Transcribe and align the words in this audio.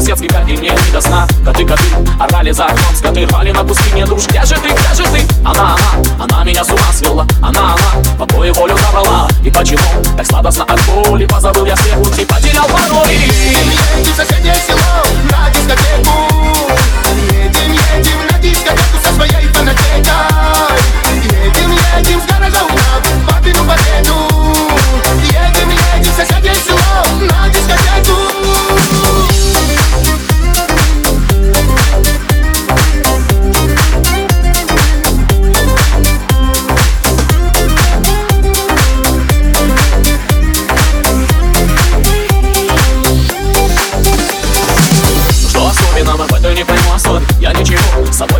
соседский 0.00 0.28
пять 0.28 0.48
и 0.48 0.56
мне 0.56 0.70
не 0.70 0.92
до 0.92 1.00
сна 1.00 1.26
Коты, 1.44 1.64
коты, 1.64 1.84
орали 2.18 2.50
за 2.52 2.64
окном 2.64 2.94
Скоты 2.94 3.26
рвали 3.26 3.52
на 3.52 3.62
куски 3.62 3.92
мне 3.92 4.06
душ 4.06 4.26
Где 4.26 4.44
же 4.44 4.54
ты, 4.54 4.70
где 4.70 4.94
же 4.94 5.02
ты? 5.10 5.20
Она, 5.44 5.76
она, 5.76 6.24
она 6.24 6.44
меня 6.44 6.64
с 6.64 6.68
ума 6.68 6.92
свела 6.92 7.26
Она, 7.42 7.74
она, 7.74 8.16
покой 8.18 8.48
и 8.48 8.50
волю 8.50 8.76
забрала 8.78 9.28
И 9.44 9.50
почему 9.50 9.82
так 10.16 10.26
сладостно 10.26 10.64
от 10.64 10.80
боли 10.86 11.26
Позабыл 11.26 11.66
я 11.66 11.76
все 11.76 11.94
пути, 11.96 12.24
потерял 12.24 12.66
пароль 12.66 13.10
Едем 13.10 14.12
в 14.12 14.16
соседнее 14.16 14.54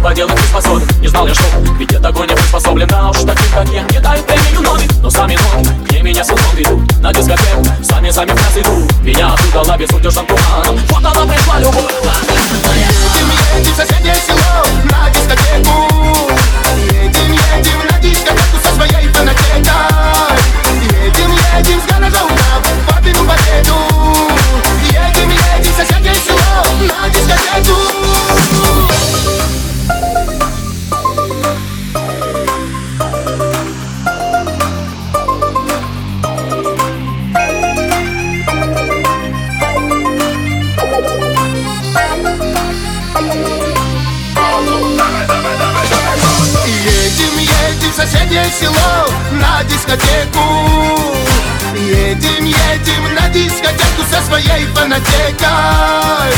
поделать 0.01 0.35
не 0.35 0.47
способен 0.47 0.89
Не 1.01 1.09
знал 1.09 1.27
я, 1.27 1.35
что. 1.35 1.45
Ведь 1.79 1.93
я 1.93 2.01
такой 2.01 2.27
не 2.27 2.35
приспособлен. 2.35 2.89
Да 2.89 3.11
уж 3.11 3.19
таким, 3.19 3.53
как 3.53 3.69
я, 3.69 3.83
не 3.83 4.01
дают 4.01 4.27
премию 4.27 4.63
ноги 4.63 4.89
Но 5.03 5.11
сами 5.11 5.39
ноги 5.55 5.90
соседнее 48.01 48.47
село 48.59 49.11
на 49.33 49.63
дискотеку. 49.65 50.41
Едем, 51.75 52.45
едем 52.45 53.15
на 53.15 53.29
дискотеку 53.29 54.03
со 54.11 54.23
своей 54.23 54.65
фанатекой. 54.75 56.33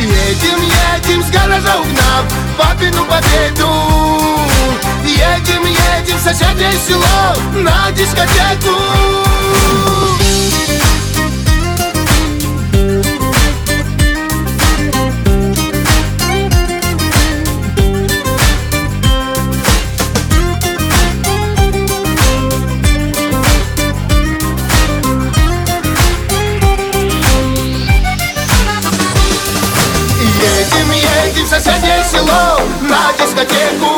Едем, 0.00 0.58
едем 0.94 1.22
с 1.22 1.30
гаража 1.30 1.76
угнав 1.80 2.24
папину 2.56 3.04
победу. 3.04 3.68
Едем, 5.04 5.66
едем 5.66 6.16
в 6.16 6.22
соседнее 6.22 6.72
село 6.86 7.36
на 7.62 7.90
дискотеку 7.92 9.31
соседнее 31.52 32.02
село 32.02 32.60
на 32.80 33.12
дискотеку. 33.18 33.92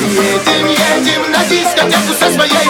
Едем, 0.00 0.66
едем 0.68 1.30
на 1.30 1.44
дискотеку 1.44 2.14
со 2.18 2.32
своей 2.32 2.69